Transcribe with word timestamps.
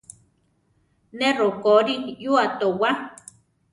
Ne 1.17 1.29
rokorí 1.39 1.95
yua 2.23 2.45
towá. 2.59 2.89